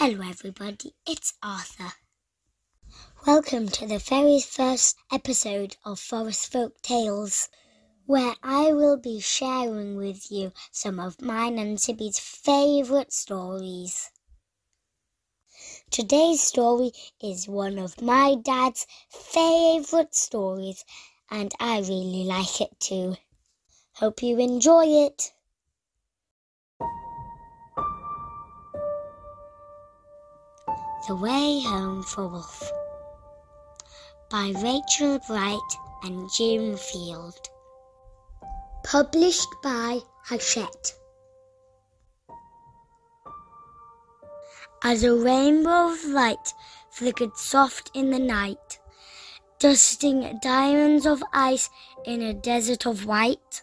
[0.00, 1.92] Hello, everybody, it's Arthur.
[3.26, 7.48] Welcome to the very first episode of Forest Folk Tales,
[8.06, 14.12] where I will be sharing with you some of mine and Tibby's favourite stories.
[15.90, 20.84] Today's story is one of my dad's favourite stories,
[21.28, 23.16] and I really like it too.
[23.94, 25.32] Hope you enjoy it.
[31.08, 32.70] The Way Home for Wolf
[34.30, 35.70] by Rachel Bright
[36.02, 37.48] and Jim Field.
[38.84, 40.92] Published by Hachette.
[44.84, 46.52] As a rainbow of light
[46.90, 48.78] flickered soft in the night,
[49.58, 51.70] dusting diamonds of ice
[52.04, 53.62] in a desert of white,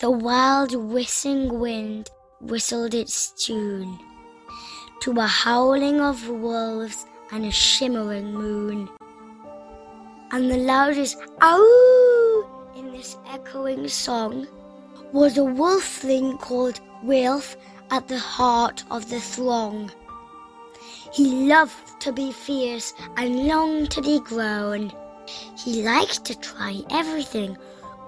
[0.00, 4.00] the wild whistling wind whistled its tune
[5.02, 8.88] to a howling of wolves and a shimmering moon.
[10.30, 14.46] And the loudest ow in this echoing song
[15.12, 17.56] was a wolfling called Wilf
[17.90, 19.90] at the heart of the throng.
[21.12, 24.92] He loved to be fierce and longed to be grown.
[25.58, 27.58] He liked to try everything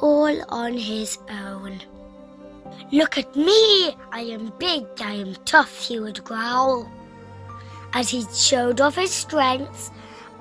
[0.01, 1.81] all on his own.
[2.93, 3.97] Look at me!
[4.13, 6.91] I am big, I am tough, he would growl.
[7.93, 9.91] As he showed off his strength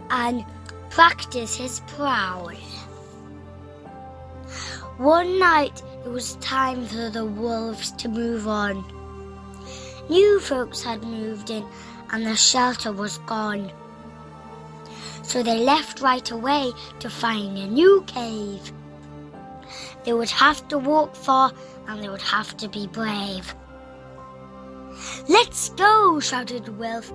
[0.10, 0.46] and
[0.90, 2.52] practiced his prowl.
[4.98, 8.86] One night it was time for the wolves to move on.
[10.10, 11.66] New folks had moved in
[12.12, 13.72] and the shelter was gone.
[15.24, 18.72] So they left right away to find a new cave.
[20.04, 21.52] They would have to walk far
[21.88, 23.56] and they would have to be brave.
[25.28, 27.12] Let's go, shouted Wilf.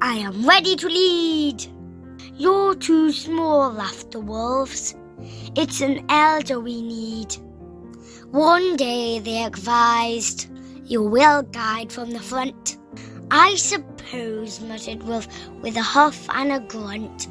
[0.00, 1.64] I am ready to lead.
[2.34, 4.94] You're too small, laughed the wolves.
[5.54, 7.36] It's an elder we need.
[8.30, 10.50] One day, they advised,
[10.84, 12.78] you will guide from the front.
[13.30, 15.28] I suppose, muttered Wolf
[15.60, 17.28] with a huff and a grunt.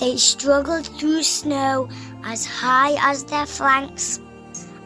[0.00, 1.88] They struggled through snow
[2.22, 4.20] as high as their flanks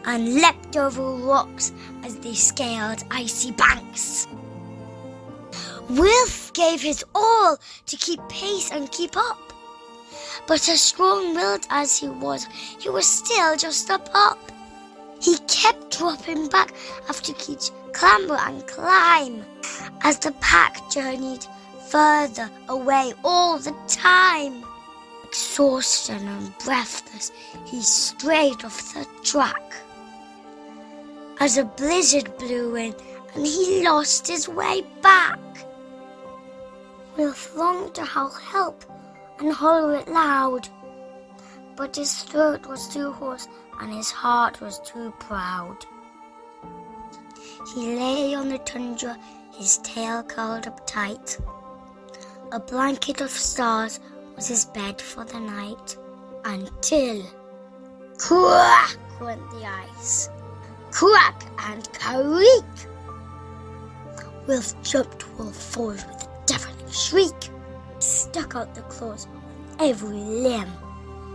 [0.05, 1.71] and leapt over rocks
[2.03, 4.27] as they scaled icy banks.
[5.89, 9.53] Wilf gave his all to keep pace and keep up.
[10.47, 12.47] But as strong willed as he was,
[12.79, 14.39] he was still just a pup.
[15.21, 16.73] He kept dropping back
[17.07, 19.45] after each clamber and climb
[20.01, 21.45] as the pack journeyed
[21.87, 24.65] further away all the time.
[25.33, 27.31] Exhausted and breathless,
[27.65, 29.73] he strayed off the track.
[31.39, 32.93] As a blizzard blew in,
[33.33, 35.39] and he lost his way back.
[37.17, 38.85] Wilf longed to howl help
[39.39, 40.69] and hollow it loud,
[41.75, 43.47] but his throat was too hoarse
[43.81, 45.83] and his heart was too proud.
[47.73, 49.17] He lay on the tundra,
[49.51, 51.39] his tail curled up tight.
[52.51, 53.99] A blanket of stars
[54.35, 55.97] was his bed for the night,
[56.45, 57.23] until
[58.17, 60.29] crack went the ice,
[60.91, 62.63] crack and creak.
[64.47, 67.49] Wilf jumped Wolf forward with a deafening shriek,
[67.99, 69.41] stuck out the claws on
[69.79, 70.71] every limb.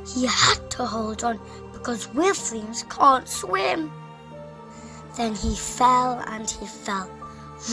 [0.06, 1.41] He had to hold on
[1.72, 3.91] because Wolflings can't swim.
[5.16, 7.10] Then he fell and he fell,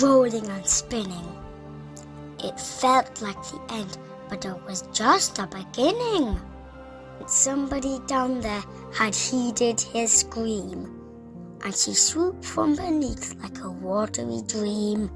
[0.02, 1.28] rolling and spinning.
[2.44, 3.98] It felt like the end,
[4.30, 6.40] but it was just the beginning.
[7.28, 8.64] Somebody down there
[8.94, 11.02] had heeded his scream,
[11.64, 15.10] and she swooped from beneath like a watery dream.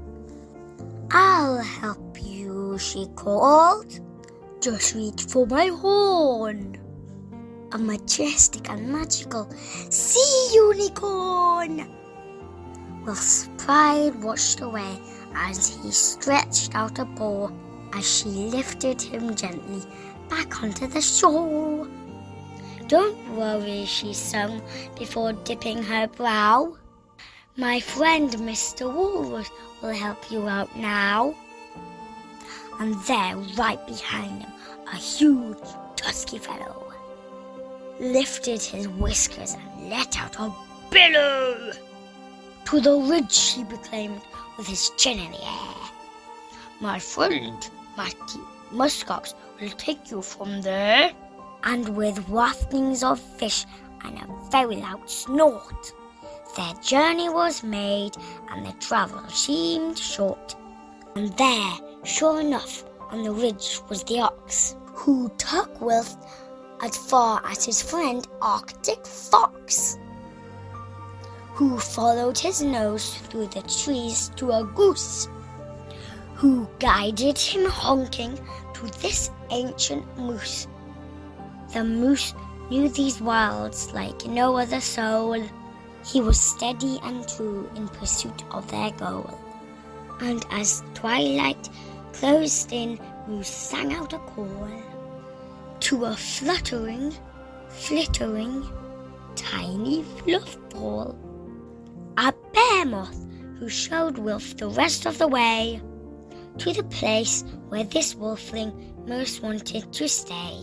[1.12, 4.00] I'll help you, she called.
[4.60, 6.78] Just reach for my horn.
[7.72, 9.48] A majestic and magical
[9.90, 11.88] sea unicorn.
[13.04, 15.00] Wilf's pride washed away
[15.34, 17.48] as he stretched out a paw
[17.92, 19.82] as she lifted him gently
[20.28, 21.88] back onto the shore.
[22.88, 24.62] Don't worry, she sung
[24.98, 26.76] before dipping her brow.
[27.56, 28.92] My friend Mr.
[28.92, 29.50] Walrus
[29.82, 31.34] will help you out now.
[32.78, 34.52] And there, right behind him,
[34.92, 35.58] a huge,
[35.96, 36.90] tusky fellow
[38.00, 40.52] lifted his whiskers and let out a
[40.90, 41.72] bellow.
[42.64, 44.22] To the ridge he proclaimed
[44.56, 45.74] with his chin in the air.
[46.80, 48.40] My friend, Matty
[48.72, 51.10] Muskox, will take you from there.
[51.64, 53.66] And with wafts of fish
[54.04, 55.92] and a very loud snort,
[56.56, 58.16] their journey was made
[58.50, 60.56] and the travel seemed short.
[61.14, 61.72] And there,
[62.04, 66.16] sure enough, on the ridge was the ox, who took Wilf
[66.82, 69.98] as far as his friend Arctic Fox,
[71.52, 75.28] who followed his nose through the trees to a goose,
[76.40, 78.34] who guided him honking
[78.72, 80.66] to this ancient moose.
[81.74, 82.32] The moose
[82.70, 85.46] knew these wilds like no other soul.
[86.02, 89.38] He was steady and true in pursuit of their goal.
[90.22, 91.68] And as twilight
[92.14, 92.98] closed in,
[93.28, 94.66] Moose sang out a call
[95.80, 97.12] to a fluttering,
[97.68, 98.66] flittering,
[99.36, 101.18] tiny fluff ball.
[102.16, 103.26] A bear moth
[103.58, 105.82] who showed Wilf the rest of the way
[106.58, 108.72] to the place where this wolfling
[109.06, 110.58] most wanted to stay.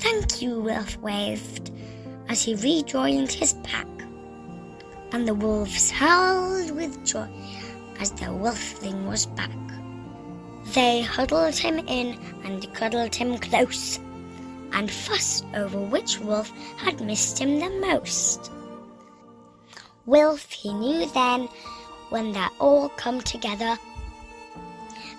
[0.00, 1.70] Thank you, Wilf waved
[2.28, 3.86] as he rejoined his pack,
[5.12, 7.28] and the wolves howled with joy
[8.00, 9.50] as the wolfling was back.
[10.74, 13.98] They huddled him in and cuddled him close,
[14.72, 18.50] and fussed over which wolf had missed him the most.
[20.06, 21.48] Wilf he knew then,
[22.14, 23.76] when they all come together,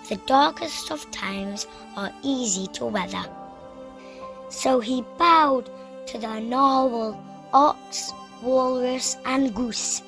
[0.08, 3.22] the darkest of times are easy to weather.
[4.48, 5.68] So he bowed
[6.06, 7.22] to the narwhal,
[7.52, 10.00] ox, walrus, and goose,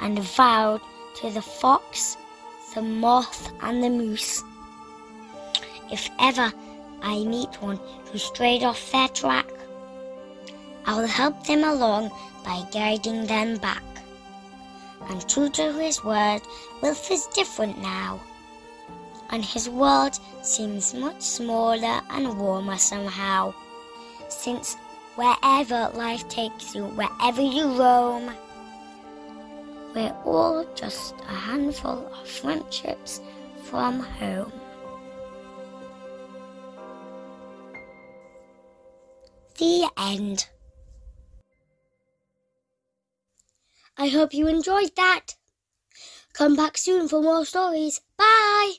[0.00, 0.82] and vowed
[1.16, 2.16] to the fox,
[2.76, 4.44] the moth, and the moose.
[5.90, 6.52] If ever
[7.02, 7.80] I meet one
[8.12, 9.48] who strayed off their track,
[10.86, 12.12] I'll help them along
[12.44, 13.89] by guiding them back.
[15.08, 16.42] And true to his word,
[16.82, 18.20] Wilf is different now,
[19.30, 23.54] and his world seems much smaller and warmer somehow,
[24.28, 24.76] since
[25.16, 28.30] wherever life takes you, wherever you roam,
[29.94, 33.20] we're all just a handful of friendships
[33.64, 34.52] from home.
[39.58, 40.46] The end.
[44.00, 45.34] I hope you enjoyed that.
[46.32, 48.00] Come back soon for more stories.
[48.16, 48.76] Bye!